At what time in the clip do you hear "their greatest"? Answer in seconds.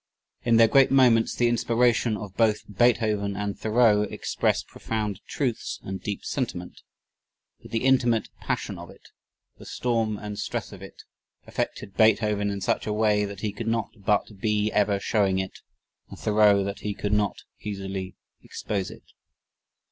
0.57-0.89